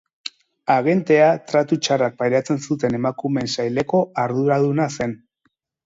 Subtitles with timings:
[0.75, 5.19] Agentea tratu txarrak pairatzen zuten emakumeen saileko arduraduna zen.